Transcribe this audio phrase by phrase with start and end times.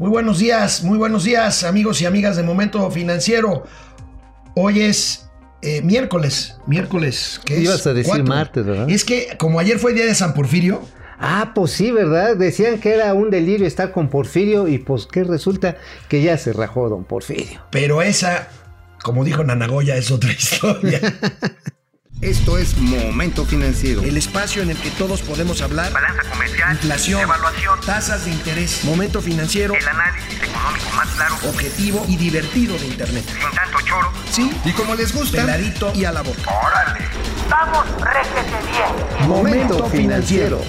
[0.00, 3.64] Muy buenos días, muy buenos días, amigos y amigas de Momento Financiero.
[4.54, 5.28] Hoy es
[5.60, 7.38] eh, miércoles, miércoles.
[7.44, 8.88] que Ibas a decir martes, ¿verdad?
[8.88, 10.80] Es que como ayer fue el día de San Porfirio.
[11.18, 12.34] Ah, pues sí, ¿verdad?
[12.34, 15.76] Decían que era un delirio estar con Porfirio y pues que resulta
[16.08, 17.60] que ya se rajó don Porfirio.
[17.70, 18.48] Pero esa,
[19.02, 20.98] como dijo Nanagoya, es otra historia.
[22.20, 24.02] Esto es Momento Financiero.
[24.02, 25.90] El espacio en el que todos podemos hablar.
[25.90, 26.72] Balanza comercial.
[26.72, 27.22] Inflación.
[27.22, 27.80] Evaluación.
[27.80, 28.84] Tasas de interés.
[28.84, 29.72] Momento Financiero.
[29.74, 31.36] El análisis económico más claro.
[31.48, 33.24] Objetivo y divertido de Internet.
[33.26, 34.12] Sin tanto choro.
[34.30, 34.52] Sí.
[34.66, 35.38] Y como les gusta.
[35.38, 36.42] Peladito y a la boca.
[36.42, 37.06] ¡Órale!
[37.48, 39.26] ¡Vamos, réjete bien!
[39.26, 40.60] Momento Financiero.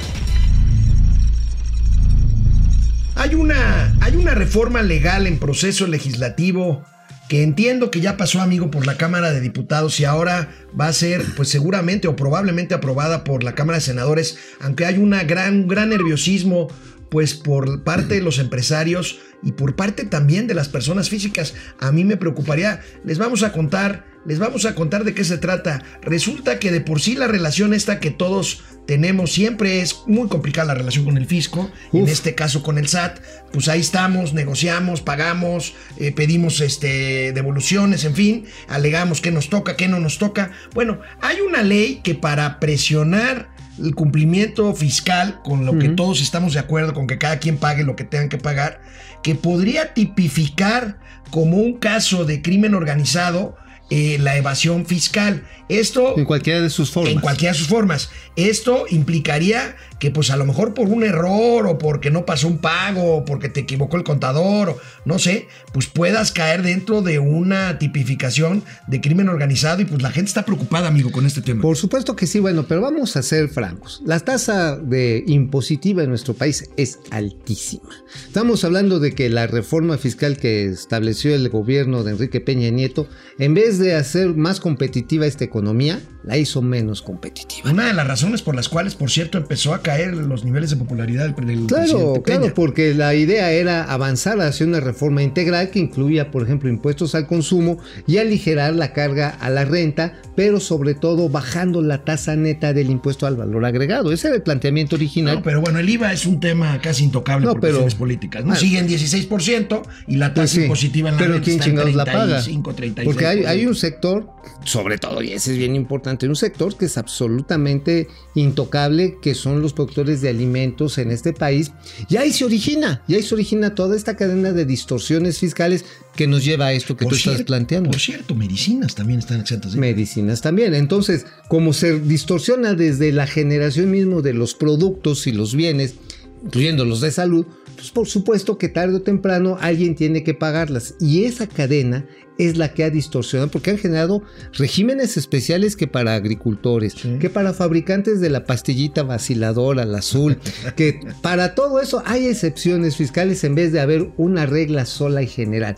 [3.16, 6.86] Hay una, hay una reforma legal en proceso legislativo
[7.32, 10.50] que entiendo que ya pasó, amigo, por la Cámara de Diputados y ahora
[10.80, 14.98] va a ser, pues seguramente o probablemente aprobada por la Cámara de Senadores, aunque hay
[14.98, 16.68] una gran, gran nerviosismo,
[17.10, 21.54] pues por parte de los empresarios y por parte también de las personas físicas.
[21.80, 25.38] A mí me preocuparía, les vamos a contar, les vamos a contar de qué se
[25.38, 25.84] trata.
[26.02, 30.68] Resulta que de por sí la relación esta que todos tenemos siempre es muy complicada
[30.68, 33.20] la relación con el fisco, en este caso con el SAT,
[33.54, 39.76] pues ahí estamos, negociamos, pagamos, eh, pedimos este, devoluciones, en fin, alegamos qué nos toca,
[39.78, 40.52] qué no nos toca.
[40.74, 46.54] Bueno, hay una ley que para presionar el cumplimiento fiscal, con lo que todos estamos
[46.54, 48.82] de acuerdo, con que cada quien pague lo que tengan que pagar,
[49.24, 53.56] que podría tipificar como un caso de crimen organizado
[53.92, 55.44] eh, la evasión fiscal.
[55.68, 56.18] Esto...
[56.18, 57.14] En cualquiera de sus formas.
[57.14, 58.10] En cualquiera de sus formas.
[58.38, 62.58] Esto implicaría que pues a lo mejor por un error o porque no pasó un
[62.58, 67.20] pago o porque te equivocó el contador o no sé, pues puedas caer dentro de
[67.20, 71.62] una tipificación de crimen organizado y pues la gente está preocupada, amigo, con este tema.
[71.62, 74.02] Por supuesto que sí, bueno, pero vamos a ser francos.
[74.06, 77.90] La tasa de impositiva en nuestro país es altísima.
[78.26, 83.08] Estamos hablando de que la reforma fiscal que estableció el gobierno de Enrique Peña Nieto,
[83.38, 87.72] en vez de hacer más competitiva esta economía, la hizo menos competitiva.
[87.72, 90.76] Una de las razones por las cuales, por cierto, empezó a caer los niveles de
[90.76, 95.80] popularidad del, del Claro, claro, porque la idea era avanzar hacia una reforma integral que
[95.80, 100.94] incluía, por ejemplo, impuestos al consumo y aligerar la carga a la renta, pero sobre
[100.94, 104.12] todo bajando la tasa neta del impuesto al valor agregado.
[104.12, 105.38] Ese era el planteamiento original.
[105.38, 108.46] No, pero bueno, el IVA es un tema casi intocable No, por pero- cuestiones políticas.
[108.46, 108.54] ¿no?
[108.54, 108.56] Ah.
[108.56, 111.72] Siguen 16% y la tasa Pues sí, impositiva en la pero renta ¿quién está en
[111.72, 112.42] chingados la paga?
[112.44, 113.04] 35, 36%.
[113.06, 114.30] Porque hay, hay un sector,
[114.66, 119.62] sobre todo, y ese es bien importante, un sector que es absolutamente intocable, que son
[119.62, 121.72] los productores de alimentos en este país.
[122.10, 125.86] Y ahí se origina, y ahí se origina toda esta cadena de distorsiones fiscales
[126.16, 127.92] que nos lleva a esto que Por tú estás planteando.
[127.92, 129.76] Por cierto, medicinas también están exentas.
[129.76, 130.74] Medicinas también.
[130.74, 135.96] Entonces, como se distorsiona desde la generación mismo de los productos y los bienes,
[136.44, 137.46] incluyendo los de salud,
[137.82, 140.94] pues por supuesto que tarde o temprano alguien tiene que pagarlas.
[141.00, 142.06] Y esa cadena
[142.38, 144.22] es la que ha distorsionado, porque han generado
[144.54, 147.18] regímenes especiales que para agricultores, Sí.
[147.20, 150.38] que para fabricantes de la pastillita vaciladora, la azul,
[150.78, 155.28] que para todo eso hay excepciones fiscales en vez de haber una regla sola y
[155.28, 155.76] general.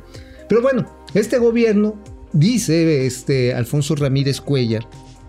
[0.50, 1.97] Pero bueno, este gobierno,
[2.34, 4.85] dice este Alfonso Ramírez Cuellar,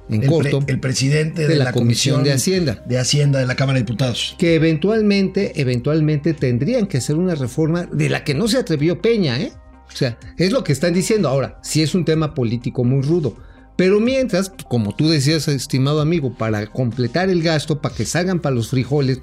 [0.09, 2.83] en el, corto, pre- el presidente de, la, Comisión de Hacienda.
[2.87, 4.35] de Hacienda de la Cámara de Diputados.
[4.39, 9.41] que eventualmente, eventualmente tendrían que hacer una reforma de la que no se atrevió Peña,
[9.41, 9.53] ¿eh?
[9.93, 11.29] O sea, es lo que están diciendo.
[11.29, 13.37] Ahora, sí es un tema político muy rudo.
[13.77, 18.55] Pero mientras, como tú decías, estimado amigo, para completar el gasto, para que salgan para
[18.55, 19.21] los frijoles,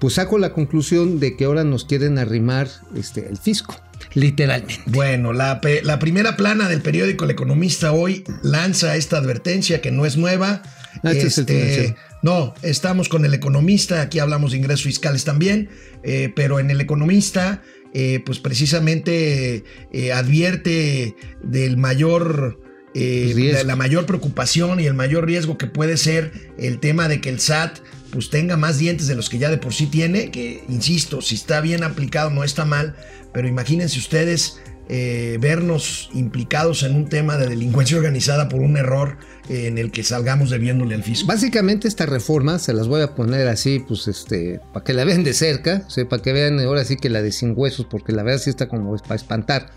[0.00, 3.76] pues saco la conclusión de que ahora nos quieren arrimar este, el fisco,
[4.14, 4.80] literalmente.
[4.86, 10.16] Bueno, la, primera plana del periódico El Economista hoy lanza esta advertencia que no es
[10.16, 10.62] nueva.
[11.02, 11.96] Ah, este es el financiero.
[12.22, 15.70] no, estamos con El Economista, aquí hablamos de ingresos fiscales también,
[16.02, 17.62] eh, pero en El Economista,
[17.94, 22.58] eh, pues precisamente eh, advierte del mayor...
[22.94, 27.20] eh, de la mayor preocupación y el mayor riesgo que puede ser el tema de
[27.20, 27.80] que el SAT
[28.12, 31.34] pues tenga más dientes de los que ya de por sí tiene, que insisto, si
[31.34, 32.94] está bien aplicado no está mal,
[33.32, 34.58] pero imagínense ustedes
[34.88, 39.16] eh, vernos implicados en un tema de delincuencia organizada por un error
[39.48, 41.26] eh, en el que salgamos debiéndole al fisco.
[41.26, 45.24] Básicamente esta reforma se las voy a poner así, pues este, para que la vean
[45.24, 48.22] de cerca, o para que vean ahora sí que la de sin huesos, porque la
[48.22, 49.70] verdad sí está como para espantar.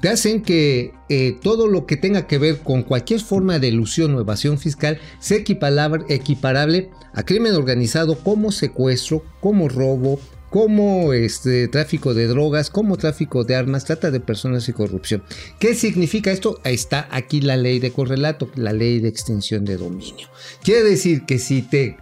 [0.00, 4.14] Te hacen que eh, todo lo que tenga que ver con cualquier forma de ilusión
[4.14, 10.18] o evasión fiscal sea equiparable, a crimen organizado como secuestro, como robo,
[10.50, 15.22] como este, tráfico de drogas, como tráfico de armas, trata de personas y corrupción.
[15.58, 16.60] ¿Qué significa esto?
[16.64, 20.28] Está aquí la ley de correlato, la ley de extinción de dominio.
[20.62, 21.96] Quiere decir que si te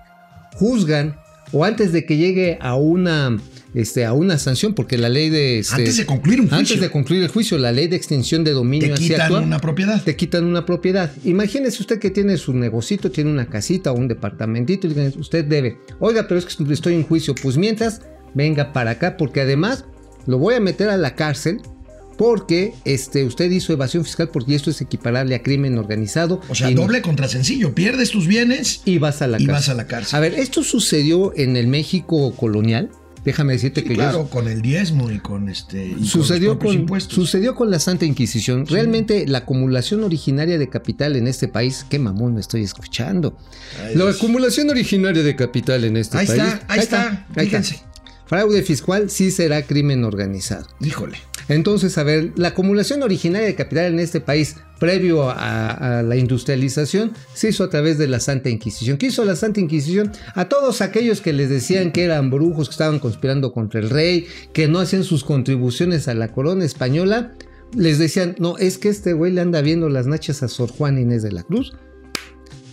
[0.55, 1.17] juzgan
[1.53, 3.39] o antes de que llegue a una
[3.75, 5.59] este, a una sanción, porque la ley de...
[5.61, 6.59] este, Antes de concluir un juicio.
[6.59, 10.03] Antes de concluir el juicio, la ley de extinción de dominio Te quitan una propiedad.
[10.03, 11.13] Te quitan una propiedad.
[11.25, 15.79] Imagínese usted que tiene su negocito, tiene una casita o un departamentito y usted debe.
[16.01, 17.35] Oiga, pero es que estoy en juicio.
[17.35, 18.01] Pues mientras,
[18.35, 19.85] venga para acá, porque además
[20.27, 21.61] lo voy a meter a la cárcel
[22.19, 26.43] porque este, usted hizo evasión fiscal porque esto es equiparable a crimen organizado.
[26.51, 27.75] O sea, y no- doble contra sencillo.
[27.75, 29.53] Pierdes tus bienes y vas a la y cárcel.
[29.55, 30.17] vas a la cárcel.
[30.17, 32.91] A ver, esto sucedió en el México colonial.
[33.25, 35.87] Déjame decirte Sí, que yo claro, con el diezmo y con este.
[35.99, 37.15] y sucedió con, impuestos.
[37.15, 38.65] sucedió con la Santa Inquisición.
[38.67, 43.37] Realmente la acumulación originaria de capital en este país, qué mamón me estoy escuchando.
[43.95, 46.43] La acumulación originaria de capital en este Ahí país.
[46.43, 47.41] está, ahí está, ahí está.
[47.63, 47.81] fíjense.
[48.27, 50.67] Fraude fiscal sí será crimen organizado.
[50.81, 51.19] Híjole.
[51.49, 57.13] Entonces, a ver, la acumulación originaria de capital en este país, previo a, la industrialización,
[57.33, 58.99] se hizo a través de la Santa Inquisición.
[58.99, 60.13] ¿Qué hizo la Santa Inquisición?
[60.35, 64.27] A todos aquellos que les decían que eran brujos, que estaban conspirando contra el rey,
[64.53, 67.33] que no hacían sus contribuciones a la corona española,
[67.75, 70.99] les decían, no, es que este güey le anda viendo las nachas a Sor Juan
[70.99, 71.73] Inés de la Cruz.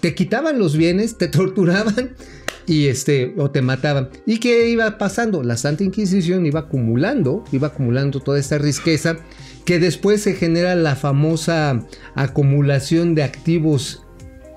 [0.01, 2.15] Te quitaban los bienes, te torturaban
[2.67, 4.09] y este o te mataban.
[4.25, 5.43] ¿Y qué iba pasando?
[5.43, 9.17] La Santa Inquisición iba acumulando, iba acumulando toda esta riqueza
[9.65, 14.04] que después se genera la famosa acumulación de activos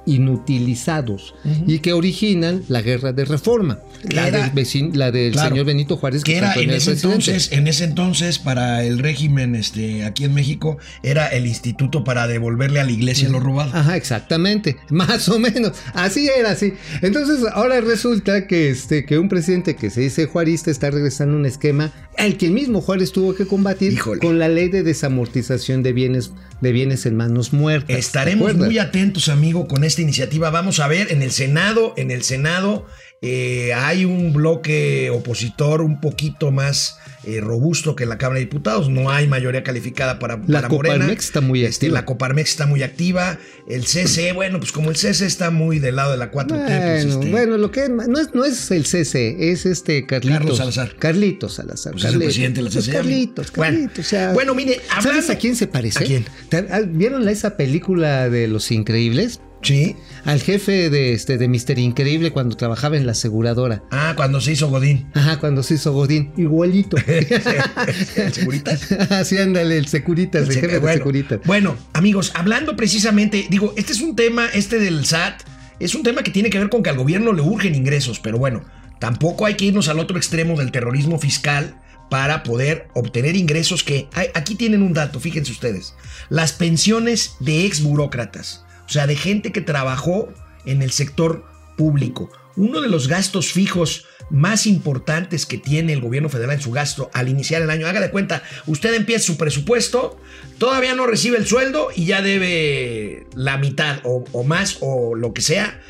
[0.08, 1.34] inutilizados
[1.66, 5.50] y que originan la guerra de reforma, la, Era- del, vecin- la del Claro.
[5.50, 8.98] señor Benito Juárez Que era tanto en era ese entonces, en ese entonces, para el
[8.98, 13.70] régimen este, aquí en México, era el instituto para devolverle a la iglesia lo robado.
[13.74, 16.72] Ajá, exactamente, más o menos, así era, así.
[17.02, 21.40] Entonces ahora resulta que, este, que un presidente que se dice juarista está regresando a
[21.40, 24.20] un esquema al que el mismo Juárez tuvo que combatir Híjole.
[24.20, 27.86] con la ley de desamortización de bienes, de bienes en manos muertas.
[27.88, 30.50] ¿te Estaremos muy atentos, amigo, con esta iniciativa.
[30.50, 32.86] Vamos a ver en el Senado, en el Senado
[33.20, 38.44] eh, hay un bloque opositor un poquito más eh, robusto que en la Cámara de
[38.44, 38.88] Diputados.
[38.88, 40.94] No hay mayoría calificada para, La para Morena.
[40.98, 41.94] Coparmex está muy Este, activa.
[42.00, 43.38] la Coparmex está muy activa.
[43.68, 47.04] El CC, bueno, pues como el CC está muy del lado de la 4T, pues,
[47.06, 50.38] Bueno, este, bueno, lo que no es, no es el CC, es este Carlitos.
[50.38, 50.94] Carlos Salazar.
[50.96, 51.92] Carlitos Salazar.
[51.94, 52.24] Pues es el Carlitos.
[52.34, 52.96] presidente de la Pues CC.
[52.96, 54.06] Carlitos, Bueno, Carlitos.
[54.06, 56.04] o sea, bueno, mire, ¿Sabes hablando- a quién se parece?
[56.04, 56.24] ¿A quién?
[56.48, 59.40] ¿Te- ah, ¿Vieron esa película de Los Increíbles?
[59.62, 59.96] Sí.
[60.24, 63.82] Al jefe de este de Mister Increíble cuando trabajaba en la aseguradora.
[63.90, 65.10] Ah, cuando se hizo Godín.
[65.14, 66.96] Ajá, cuando se hizo Godín, igualito.
[67.06, 68.92] ¿El Seguritas?
[69.10, 71.40] Así ándale, el Securitas, el, El jefe de Securitas.
[71.44, 75.42] bueno, amigos, hablando precisamente, digo, este es un tema, este del SAT,
[75.80, 78.38] es un tema que tiene que ver con que al gobierno le urgen ingresos, pero
[78.38, 78.64] bueno,
[79.00, 81.74] tampoco hay que irnos al otro extremo del terrorismo fiscal
[82.10, 85.94] para poder obtener ingresos que hay- aquí tienen un dato, fíjense ustedes,
[86.30, 90.32] las pensiones de ex burócratas, o sea, de gente que trabajó
[90.64, 91.44] en el sector
[91.76, 92.30] público.
[92.56, 97.10] Uno de los gastos fijos más importantes que tiene el gobierno federal en su gasto
[97.12, 97.86] al iniciar el año.
[97.86, 100.18] Haga de cuenta, usted empieza su presupuesto,
[100.58, 105.42] todavía no recibe el sueldo y ya debe la mitad o, más o lo que
[105.42, 105.80] sea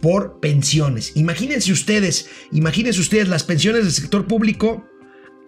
[0.00, 1.12] por pensiones.
[1.14, 4.84] Imagínense ustedes, imagínense ustedes las pensiones del sector público.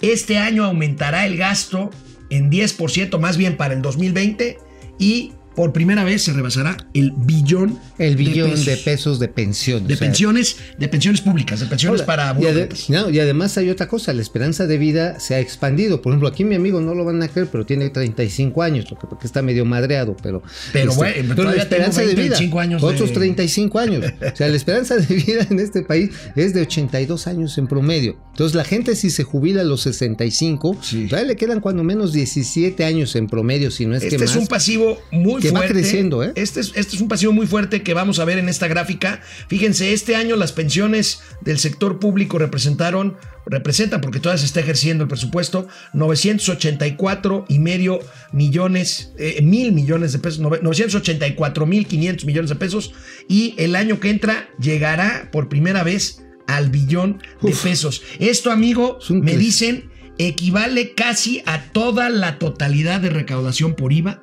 [0.01, 1.91] Este año aumentará el gasto
[2.31, 4.59] en 10%, más bien para el 2020
[4.99, 8.81] y por primera vez se rebasará el billón El billón de pesos.
[8.85, 9.87] pesos, de pensión.
[9.87, 13.21] De o sea, pensiones, de pensiones públicas, de pensiones Hola, para y, ade- no, y
[13.21, 16.03] además hay otra cosa, la esperanza de vida se ha expandido.
[16.03, 18.99] Por ejemplo, aquí mi amigo no lo van a creer, pero tiene 35 años, lo
[18.99, 20.43] que porque está medio madreado, pero
[20.73, 23.79] Pero, este, bueno, pero la tengo esperanza de 20, vida, 25 años de- otros 35
[23.79, 24.05] años.
[24.35, 28.17] O sea, la esperanza de vida en este país es de 82 años en promedio.
[28.31, 31.07] Entonces, la gente si se jubila a los 65, Sí.
[31.07, 34.31] todavía le quedan cuando menos 17 años en promedio, si no es Este que es
[34.31, 34.37] más.
[34.41, 36.33] un pasivo muy que va creciendo, ¿eh?
[36.35, 39.21] Este es, este es un pasivo muy fuerte que vamos a ver en esta gráfica.
[39.49, 45.05] Fíjense, este año las pensiones del sector público representaron, representan, porque todavía se está ejerciendo
[45.05, 48.01] el presupuesto, 984 y medio
[48.33, 52.93] millones, eh, mil millones de pesos, nove- 984 mil 500 millones de pesos.
[53.29, 58.03] Y el año que entra llegará por primera vez al billón de pesos.
[58.19, 64.23] Esto, amigo, me dicen, equivale casi a toda la totalidad de recaudación por IVA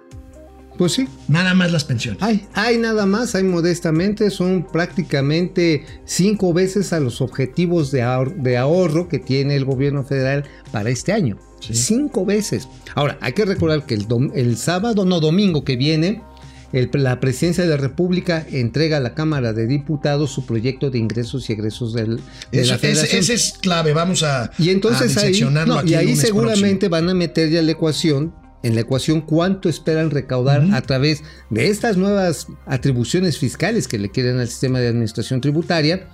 [0.82, 2.24] Pues sí, Nada más las pensiones.
[2.24, 8.34] Hay, hay nada más, hay modestamente, son prácticamente cinco veces a los objetivos de ahorro,
[8.38, 11.38] de ahorro que tiene el gobierno federal para este año.
[11.60, 11.76] Sí.
[11.76, 12.68] Cinco veces.
[12.96, 16.24] Ahora, hay que recordar que el, dom- el sábado, no domingo que viene,
[16.74, 20.98] el- la presidencia de la República entrega a la Cámara de Diputados su proyecto de
[20.98, 22.20] ingresos y egresos del,
[22.52, 23.20] de Eso- la Federación.
[23.20, 23.94] ese es clave.
[23.94, 24.50] Vamos a.
[24.58, 28.76] Y entonces a ahí, no, y ahí seguramente van a meter ya la ecuación, en
[28.76, 34.40] la ecuación cuánto esperan recaudar a través de estas nuevas atribuciones fiscales que le quieren
[34.40, 36.08] al sistema de administración tributaria.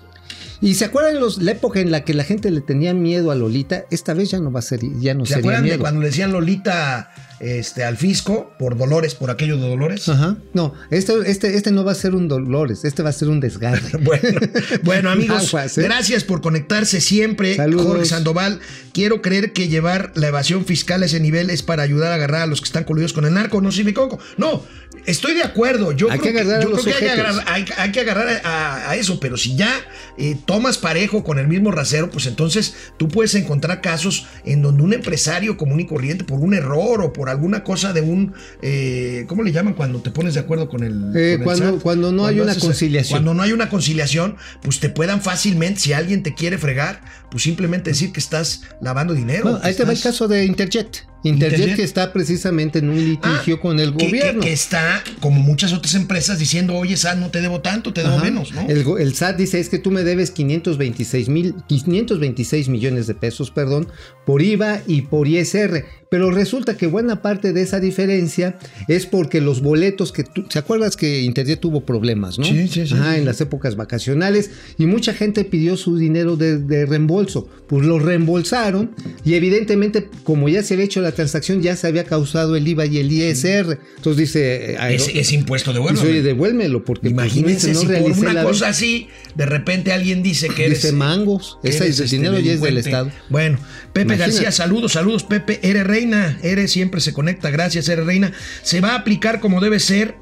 [0.60, 3.36] Y se acuerdan los, la época en la que la gente le tenía miedo a
[3.36, 6.02] Lolita, esta vez ya no va a ser, ya no ¿Se sería acuerdan de cuando
[6.02, 10.08] le decían Lolita este, al fisco por Dolores, por aquello de Dolores?
[10.10, 10.38] Ajá.
[10.54, 13.40] No, este, este, este no va a ser un Dolores, este va a ser un
[13.40, 13.82] desgarre.
[14.08, 14.40] Bueno,
[14.84, 15.84] bueno amigos, Aguas, ¿eh?
[15.84, 17.56] gracias por conectarse siempre.
[17.56, 17.88] Saludos.
[17.88, 18.60] Jorge Sandoval,
[18.94, 22.42] quiero creer que llevar la evasión fiscal a ese nivel es para ayudar a agarrar
[22.44, 24.20] a los que están coludidos con el narco, no sirve coco.
[24.38, 24.64] No,
[25.06, 25.92] estoy de acuerdo.
[25.92, 27.92] Yo Hay creo que agarrar a yo los creo que hay que agarrar, hay, hay
[27.92, 29.74] que agarrar a, a eso, pero si ya
[30.18, 34.84] eh, tomas parejo con el mismo rasero, pues entonces tú puedes encontrar casos en donde
[34.84, 39.26] un empresario común y corriente, por un error o por alguna cosa de un, eh,
[39.28, 41.12] ¿cómo le llaman cuando te pones de acuerdo con el...
[41.16, 41.82] Eh, con el cuando- SAT?
[41.82, 43.12] cuando no hay una haces- conciliación.
[43.18, 47.44] Cuando no hay una conciliación, pues te puedan fácilmente, si alguien te quiere fregar, pues
[47.44, 49.44] simplemente decir que estás lavando dinero.
[49.44, 51.06] Bueno, ahí te va el estás- caso de Interjet.
[51.24, 51.76] Interjet, Interjet.
[51.78, 54.42] que está precisamente en un litigio Ah, con el que- que- gobierno.
[54.42, 58.16] Que, está, como muchas otras empresas, diciendo, oye, SAT, no te debo tanto, te debo
[58.16, 58.24] Ajá.
[58.24, 58.62] menos, ¿no?
[58.70, 63.52] El, el SAT dice es que tú me debes 526 mil, 526 millones de pesos,
[63.52, 63.88] perdón,
[64.26, 65.86] por IVA y por ISR.
[66.10, 70.60] Pero resulta que buena parte de esa diferencia es porque los boletos que tú, ¿se
[70.60, 72.46] acuerdas que Interjet tuvo problemas, no?
[72.46, 76.58] Sí, sí, sí, sí, en las épocas vacacionales y mucha gente pidió su dinero de,
[76.58, 77.50] de reembolso.
[77.68, 78.92] Pues lo reembolsaron
[79.26, 82.86] y evidentemente como ya se había hecho la transacción ya se había causado el IVA
[82.86, 83.78] y el ISR.
[83.98, 87.86] Entonces dice, eh, Es, es impuesto de Dice, oye, devuélmelo, porque pues, Imagínense no si
[87.86, 88.68] por una cosa venta".
[88.70, 90.82] así, de repente alguien dice que eres.
[90.82, 91.58] Dice mangos.
[91.64, 92.78] Ese el este, dinero ya es del.
[92.78, 93.12] Estado.
[93.30, 93.58] Bueno,
[93.94, 94.32] Pepe Imagínate.
[94.32, 95.60] García, saludos, saludos, Pepe.
[95.64, 97.50] Eres reina, eres siempre se conecta.
[97.50, 98.32] Gracias, eres reina.
[98.62, 100.16] Se va a aplicar como debe ser.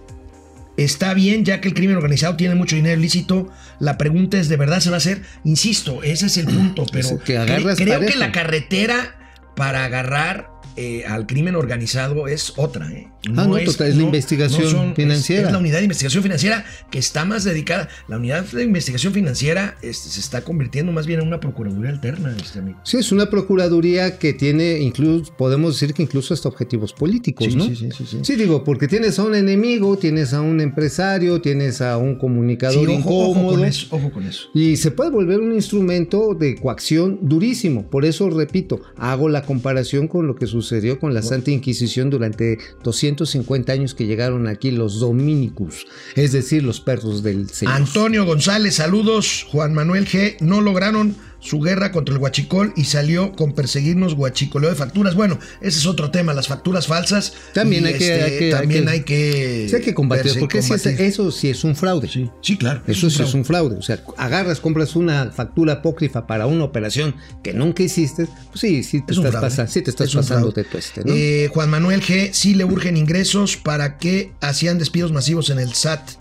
[0.78, 3.50] Está bien, ya que el crimen organizado tiene mucho dinero ilícito.
[3.80, 5.22] La pregunta es: ¿de verdad se va a hacer?
[5.44, 6.86] Insisto, ese es el punto.
[6.92, 9.16] Pero que agarras creo que la carretera
[9.56, 12.92] para agarrar eh, al crimen organizado es otra.
[12.92, 13.08] ¿eh?
[13.36, 15.48] Ah, no, total, es la investigación es- financiera.
[15.48, 17.88] Es, la unidad de investigación financiera que está más dedicada.
[18.08, 22.36] La unidad de investigación financiera este, se está convirtiendo más bien en una procuraduría alterna,
[22.42, 22.80] este amigo.
[22.84, 27.56] Sí, es una procuraduría que tiene, incluso, podemos decir que incluso hasta objetivos políticos, Sí,
[27.56, 27.66] ¿no?
[27.66, 28.20] sí, sí, sí, sí.
[28.24, 32.90] Sí, digo, porque tienes a un enemigo, tienes a un empresario, tienes a un comunicador
[32.90, 33.56] ojo, ojo incómodo.
[33.58, 34.50] con eso, ojo con eso.
[34.54, 37.90] Y se puede volver un instrumento de coacción durísimo.
[37.90, 42.58] Por eso, repito, hago la comparación con lo que sucedió con la Santa Inquisición durante
[42.84, 47.76] 250 años que llegaron aquí los dominicus, es decir, los perros del Señor.
[47.76, 49.46] Antonio González, saludos.
[49.52, 50.38] Juan Manuel G.
[50.40, 51.16] No lograron
[51.46, 55.16] su guerra contra el huachicol y salió con perseguirnos huachicoleo de facturas.
[55.16, 57.34] Bueno, ese es otro tema, las facturas falsas.
[57.54, 60.62] También hay que- este, hay que- también hay hay que, Sí, hay que combatir, porque
[60.62, 62.08] sí es- eso sí es un fraude.
[62.08, 62.82] Sí, sí, claro.
[62.88, 63.30] Eso sí fraude.
[63.30, 63.76] es un fraude.
[63.76, 68.84] O sea, agarras, compras una factura apócrifa para una operación que nunca hiciste, pues sí,
[68.84, 71.14] sí te Es estás pasando, sí te estás Es pasando de tueste, ¿no?
[71.14, 72.32] Eh, Juan Manuel G.
[72.32, 76.12] Sí le urgen ingresos para que hacían despidos masivos en el SAT.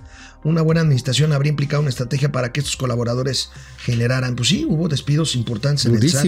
[0.45, 4.37] Una buena administración habría implicado una estrategia para que estos colaboradores generaran.
[4.37, 6.27] Pues sí, hubo despidos importantes en el SAT.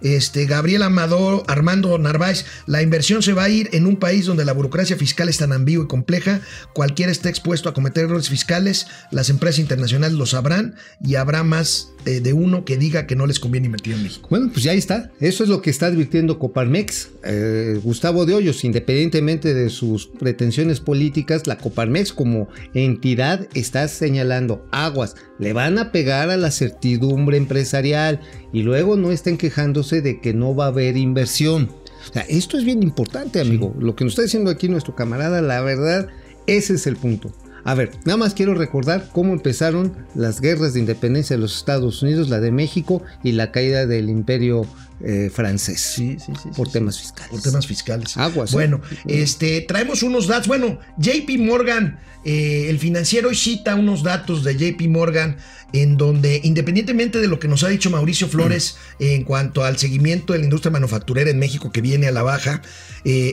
[0.00, 4.44] Este, Gabriel Amador, Armando Narváez, la inversión se va a ir en un país donde
[4.44, 6.40] la burocracia fiscal es tan ambigua y compleja.
[6.72, 11.88] Cualquiera esté expuesto a cometer errores fiscales, las empresas internacionales lo sabrán y habrá más
[12.04, 14.26] eh, de uno que diga que no les conviene invertir en México.
[14.30, 15.12] Bueno, pues ya está.
[15.20, 17.10] Eso es lo que está advirtiendo Coparmex.
[17.24, 24.66] Eh, Gustavo de Hoyos, independientemente de sus pretensiones políticas, la Coparmex como entidad está señalando
[24.72, 25.14] aguas.
[25.38, 28.20] Le van a pegar a la certidumbre empresarial
[28.52, 31.70] y luego no estén quejándose de que no va a haber inversión.
[32.08, 33.74] O sea, esto es bien importante, amigo.
[33.78, 36.08] Lo que nos está diciendo aquí nuestro camarada, la verdad,
[36.46, 37.32] ese es el punto.
[37.64, 42.02] A ver, nada más quiero recordar cómo empezaron las guerras de independencia de los Estados
[42.02, 44.66] Unidos, la de México y la caída del imperio
[45.04, 45.80] eh, francés.
[45.80, 46.50] Sí, sí, sí.
[46.56, 47.02] Por sí, temas sí.
[47.02, 47.30] fiscales.
[47.30, 48.16] Por temas fiscales.
[48.16, 48.54] Aguas, ¿eh?
[48.54, 50.48] Bueno, este, traemos unos datos.
[50.48, 55.36] Bueno, JP Morgan, eh, el financiero hoy cita unos datos de JP Morgan
[55.72, 60.32] en donde, independientemente de lo que nos ha dicho Mauricio Flores en cuanto al seguimiento
[60.32, 62.60] de la industria manufacturera en México que viene a la baja,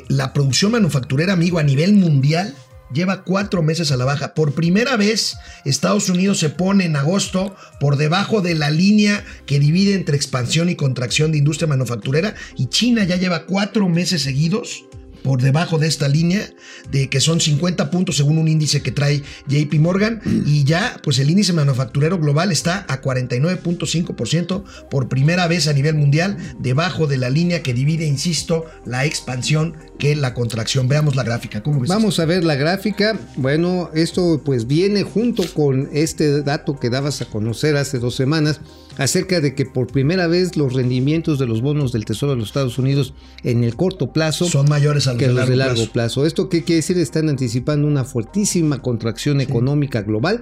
[0.08, 2.56] la producción manufacturera, amigo, a nivel mundial
[2.94, 4.34] lleva cuatro meses a la baja.
[4.34, 9.60] Por primera vez, Estados Unidos se pone en agosto por debajo de la línea que
[9.60, 14.86] divide entre expansión y contracción de industria manufacturera y China ya lleva cuatro meses seguidos
[15.24, 16.50] por debajo de esta línea,
[16.92, 21.20] de que son 50 puntos según un índice que trae JP Morgan, y ya pues
[21.20, 27.18] el índice manufacturero global está a 49.5% por primera vez a nivel mundial, debajo de
[27.18, 30.88] la línea que divide, insisto, la expansión que la contracción.
[30.88, 31.82] Veamos la gráfica, ¿cómo?
[31.88, 33.18] Vamos a ver la gráfica.
[33.36, 38.62] Bueno, esto pues viene junto con este dato que dabas a conocer hace dos semanas
[39.00, 42.50] acerca de que por primera vez los rendimientos de los bonos del Tesoro de los
[42.50, 43.14] Estados Unidos
[43.44, 45.92] en el corto plazo son mayores a los que de los largo, de largo plazo.
[45.94, 46.26] plazo.
[46.26, 46.98] ¿Esto qué quiere decir?
[46.98, 50.42] Están anticipando una fuertísima contracción económica global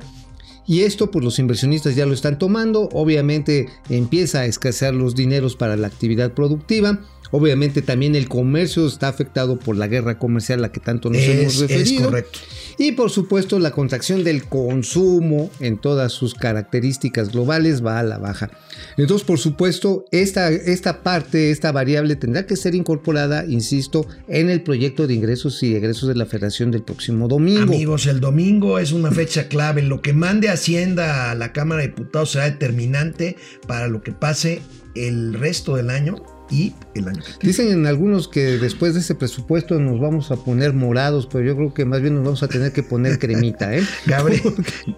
[0.68, 2.90] Y esto, pues los inversionistas ya lo están tomando.
[2.92, 7.00] Obviamente empieza a escasear los dineros para la actividad productiva.
[7.32, 11.22] Obviamente también el comercio está afectado por la guerra comercial a la que tanto nos
[11.22, 12.06] Es- hemos es referido.
[12.06, 12.40] correcto.
[12.78, 18.18] Y por supuesto la contracción del consumo en todas sus características globales va a la
[18.18, 18.50] baja.
[18.96, 24.62] Entonces, por supuesto, esta, esta parte, esta variable tendrá que ser incorporada, insisto, en el
[24.62, 27.62] proyecto de ingresos y egresos de la federación del próximo domingo.
[27.74, 29.82] Amigos, el domingo es una fecha clave.
[29.82, 33.38] Lo que mande Hacienda a la Cámara de Diputados será determinante
[33.68, 34.62] para lo que pase
[34.96, 36.16] el resto del año
[36.50, 37.48] y el año que.
[37.48, 41.56] Dicen en algunos que después de ese presupuesto nos vamos a poner morados, pero yo
[41.56, 43.84] creo que más bien nos vamos a tener que poner cremita, ¿eh?
[44.06, 44.42] Gabriel,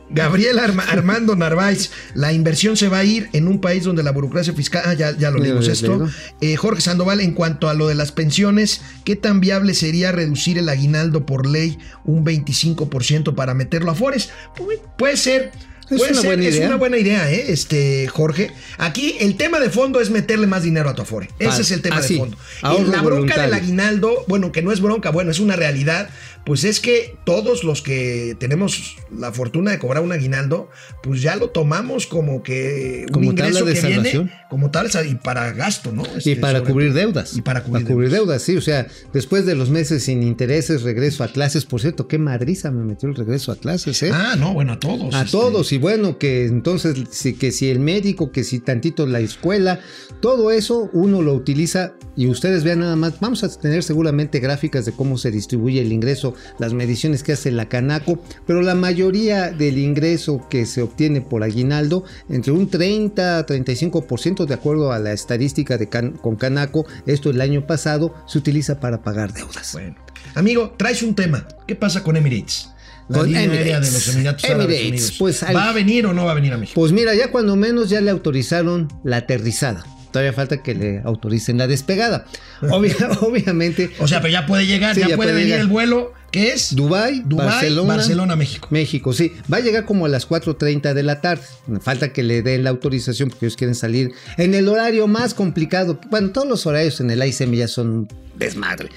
[0.09, 4.11] Gabriel Arma- Armando Narváez, la inversión se va a ir en un país donde la
[4.11, 6.07] burocracia fiscal, ah, ya, ya lo leímos esto.
[6.41, 10.57] Eh, Jorge Sandoval, en cuanto a lo de las pensiones, ¿qué tan viable sería reducir
[10.57, 14.29] el aguinaldo por ley un 25% para meterlo a Fores?
[14.55, 15.51] Pu- Puede ser.
[15.89, 16.67] Es puede una ser, buena es idea.
[16.67, 17.45] una buena idea, ¿eh?
[17.49, 18.51] Este, Jorge.
[18.77, 21.29] Aquí el tema de fondo es meterle más dinero a tu Afore.
[21.39, 22.37] Ese es el tema ah, de fondo.
[22.61, 23.43] Y la bronca voluntario.
[23.43, 26.09] del aguinaldo, bueno, que no es bronca, bueno, es una realidad,
[26.45, 30.69] pues es que todos los que tenemos la fortuna de cobrar un aguinaldo,
[31.03, 34.31] pues ya lo tomamos como que un Como tabla ingreso de que viene salvación.
[34.49, 36.03] como tal y para gasto, ¿no?
[36.15, 36.99] Y Este, para cubrir todo.
[36.99, 37.35] deudas.
[37.37, 38.11] Y para cubrir, deudas.
[38.11, 38.41] deudas.
[38.43, 38.57] sí.
[38.57, 41.65] O sea, después de los meses sin intereses, regreso a clases.
[41.65, 44.11] Por cierto, qué madriza me metió el regreso a clases, ¿eh?
[44.13, 45.13] Ah, no, bueno, a todos.
[45.13, 45.71] a este, todos.
[45.71, 49.79] Y bueno, que entonces, si, que si el médico, que si tantito la escuela,
[50.21, 53.19] todo eso uno lo utiliza y ustedes vean nada más.
[53.21, 57.49] Vamos a tener seguramente gráficas de cómo se distribuye el ingreso, las mediciones que hace
[57.49, 63.37] la Canaco, pero la mayoría del ingreso que se obtiene por aguinaldo, entre un 30
[63.39, 68.13] a 35% de acuerdo a la estadística de Can- con Canaco, esto el año pasado,
[68.27, 69.71] se utiliza para pagar deudas.
[69.71, 69.95] Bueno.
[70.35, 71.47] Amigo, traes un tema.
[71.67, 72.69] ¿Qué pasa con Emirates?
[73.07, 73.47] La Con de
[73.79, 75.15] los Emiratos Árabes Emirates, Unidos.
[75.17, 76.79] pues, al- ¿Va a venir o no va a venir a México?
[76.79, 79.85] Pues mira, ya cuando menos ya le autorizaron la aterrizada.
[80.11, 82.25] Todavía falta que le autoricen la despegada.
[82.61, 85.61] Obvia- obviamente, O sea, pero ya puede llegar, Sí, ya, ya puede puede venir llegar.
[85.61, 86.75] el vuelo, ¿qué es?
[86.75, 88.67] Dubai, Dubái, Barcelona, Barcelona, México.
[88.71, 89.33] México, sí.
[89.51, 91.43] Va a llegar como a las 4.30 de la tarde.
[91.81, 95.99] Falta que le den la autorización porque ellos quieren salir en el horario más complicado.
[96.09, 98.89] Bueno, todos los horarios en el ICM ya son desmadre.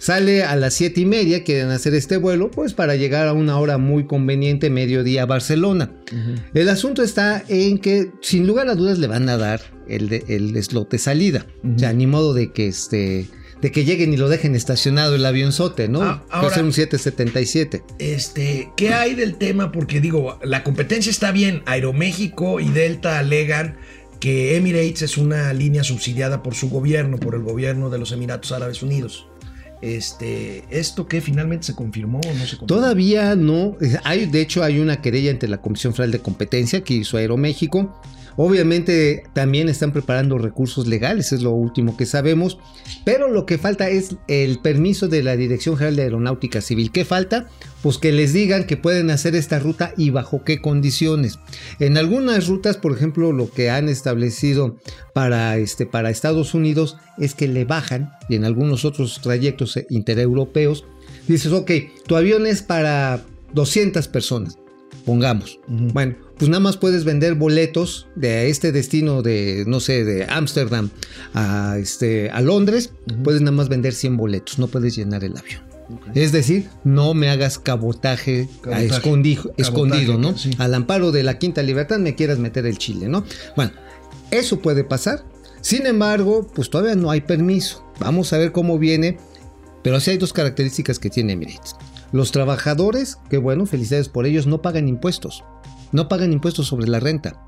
[0.00, 3.56] Sale a las 7 y media, quieren hacer este vuelo, pues para llegar a una
[3.58, 5.90] hora muy conveniente, mediodía a Barcelona.
[6.54, 10.24] El asunto está en que, sin lugar a dudas, le van a dar el, de-
[10.28, 11.46] el slot de salida.
[11.64, 13.26] O sea, ni modo de que este.
[13.60, 16.02] De que lleguen y lo dejen estacionado el avionzote, ¿no?
[16.02, 17.82] Ah, ahora- ser un 777.
[17.98, 19.72] Este, ¿qué hay del tema?
[19.72, 21.62] Porque digo, la competencia está bien.
[21.66, 23.76] Aeroméxico y Delta alegan
[24.20, 28.52] que Emirates es una línea subsidiada por su gobierno, por el gobierno de los Emiratos
[28.52, 29.26] Árabes Unidos.
[29.80, 32.66] Este, ¿esto que finalmente se confirmó o no se confirmó?
[32.66, 33.76] Todavía no.
[34.04, 38.00] Hay, de hecho, hay una querella ante la Comisión Federal de Competencia que hizo Aeroméxico.
[38.40, 42.56] Obviamente también están preparando recursos legales, es lo último que sabemos,
[43.04, 46.92] pero lo que falta es el permiso de la Dirección General de Aeronáutica Civil.
[46.92, 47.48] ¿Qué falta?
[47.82, 51.40] Pues que les digan que pueden hacer esta ruta y bajo qué condiciones.
[51.80, 54.78] En algunas rutas, por ejemplo, lo que han establecido
[55.14, 59.86] para, este, para Estados Unidos es que le bajan, y en algunos otros trayectos eh,
[59.90, 60.84] intereuropeos,
[61.26, 61.72] dices, ok,
[62.06, 63.20] tu avión es para
[63.52, 64.58] 200 personas,
[65.04, 65.58] pongamos.
[65.66, 70.90] Bueno, pues nada más puedes vender boletos de este destino de, no sé, de Ámsterdam
[71.34, 72.92] a, este, a Londres,
[73.24, 75.62] puedes nada más vender 100 boletos, no puedes llenar el avión.
[76.14, 80.36] Es decir, no me hagas cabotaje, a escondido, ¿no?
[80.36, 80.50] sí.
[80.58, 83.24] Al amparo de la quinta libertad me quieras meter el chile, ¿no?
[83.56, 83.72] Bueno,
[84.30, 85.24] eso puede pasar.
[85.60, 87.84] Sin embargo, pues todavía no hay permiso.
[87.98, 89.18] Vamos a ver cómo viene.
[89.82, 91.76] Pero sí hay dos características que tiene Emirates.
[92.12, 95.44] Los trabajadores, que bueno, felicidades por ellos, no pagan impuestos.
[95.92, 97.44] No pagan impuestos sobre la renta.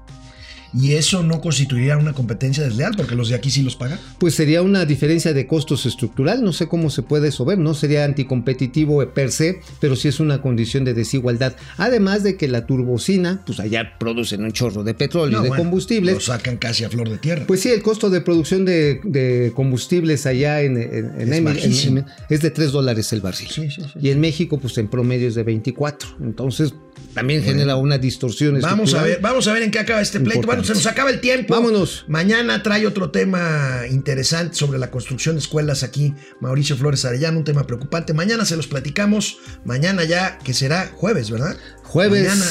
[0.73, 3.99] Y eso no constituiría una competencia desleal, porque los de aquí sí los pagan.
[4.21, 7.75] Pues sería una diferencia de costos estructural, no sé cómo se puede eso ver, no
[7.75, 11.57] sería anticompetitivo per se, pero sí es una condición de desigualdad.
[11.77, 15.49] Además de que la turbocina, pues allá producen un chorro de petróleo No, y de
[15.49, 16.15] bueno, combustibles.
[16.15, 17.47] Lo sacan casi a flor de tierra.
[17.49, 21.45] Pues sí, el costo de producción de, de combustibles allá en, en- en Es Emi-
[21.47, 21.99] bajísimo.
[21.99, 23.49] en- es de 3 dólares el barril.
[23.51, 23.99] Sí, sí, sí.
[24.01, 26.11] Y en México, pues en promedio es de 24.
[26.21, 26.75] Entonces,
[27.15, 30.47] también genera una distorsión Vamos a ver, vamos a ver en qué acaba este pleito.
[30.47, 31.55] Bueno, se nos acaba el tiempo.
[31.55, 32.05] Vámonos.
[32.09, 37.45] Mañana trae otro tema interesante sobre la construcción de escuelas aquí, Mauricio Flores Arellano, un
[37.45, 38.15] tema preocupante.
[38.15, 39.39] Mañana se los platicamos.
[39.65, 41.57] Mañana ya, que será jueves, ¿verdad?
[41.85, 42.29] Jueves.
[42.29, 42.47] Mañana.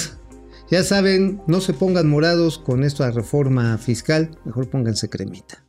[0.70, 5.64] Ya saben, no se pongan morados con esta reforma fiscal, mejor pónganse cremita.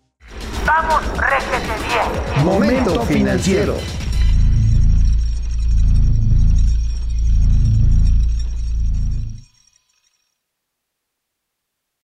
[0.66, 2.44] Vamos, réjete bien.
[2.44, 3.76] Momento financiero.